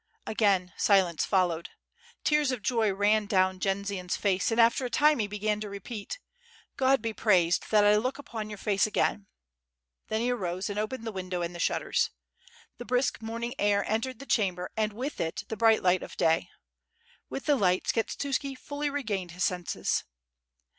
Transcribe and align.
Again 0.25 0.73
silence 0.77 1.25
followed. 1.25 1.69
Tears 2.23 2.51
of 2.51 2.63
joy 2.63 2.91
ran 2.91 3.27
down 3.27 3.59
Jendzian's 3.59 4.15
face, 4.15 4.49
and 4.51 4.59
after 4.59 4.83
a 4.83 4.89
time 4.89 5.19
he 5.19 5.27
began 5.27 5.59
to 5.61 5.69
repeat: 5.69 6.17
"God 6.75 7.03
be 7.03 7.13
praised 7.13 7.69
that 7.69 7.83
I 7.83 7.95
look 7.97 8.17
upon 8.17 8.49
your 8.49 8.57
face 8.57 8.87
again."... 8.87 9.27
Then 10.07 10.21
he 10.21 10.31
arose 10.31 10.71
and 10.71 10.79
opened 10.79 11.05
the 11.05 11.11
window 11.11 11.43
and 11.43 11.53
the 11.53 11.59
shutters. 11.59 12.09
The 12.79 12.85
brisk 12.85 13.21
morning 13.21 13.53
air 13.59 13.85
entered 13.87 14.17
the 14.17 14.25
chamber 14.25 14.71
and 14.75 14.91
with 14.91 15.19
it 15.21 15.43
the 15.49 15.55
bright 15.55 15.83
light 15.83 16.01
of 16.01 16.17
day. 16.17 16.49
With 17.29 17.45
the 17.45 17.55
light 17.55 17.83
Skshetuski 17.83 18.57
fully 18.57 18.89
regained 18.89 19.33
his 19.33 19.43
senses. 19.43 20.03